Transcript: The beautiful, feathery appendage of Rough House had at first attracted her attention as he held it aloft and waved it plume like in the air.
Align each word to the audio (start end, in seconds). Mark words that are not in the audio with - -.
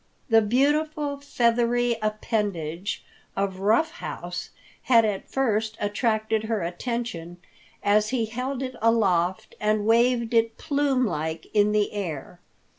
The 0.29 0.41
beautiful, 0.41 1.19
feathery 1.19 1.95
appendage 2.01 3.05
of 3.35 3.59
Rough 3.59 3.91
House 3.91 4.49
had 4.81 5.05
at 5.05 5.29
first 5.29 5.77
attracted 5.79 6.45
her 6.45 6.63
attention 6.63 7.37
as 7.83 8.09
he 8.09 8.25
held 8.25 8.63
it 8.63 8.75
aloft 8.81 9.53
and 9.59 9.85
waved 9.85 10.33
it 10.33 10.57
plume 10.57 11.05
like 11.05 11.45
in 11.53 11.71
the 11.71 11.93
air. 11.93 12.39